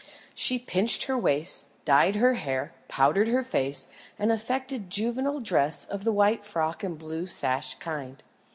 She 0.33 0.57
pinched 0.57 1.03
her 1.03 1.15
waist, 1.15 1.69
dyed 1.85 2.15
her 2.15 2.33
hair, 2.33 2.73
powdered 2.87 3.27
her 3.27 3.43
face, 3.43 3.85
and 4.17 4.31
affected 4.31 4.89
juvenile 4.89 5.39
dress 5.39 5.85
of 5.85 6.05
the 6.05 6.11
white 6.11 6.43
frock 6.43 6.83
and 6.83 6.97
blue 6.97 7.27
sash 7.27 7.75
kind. 7.75 8.23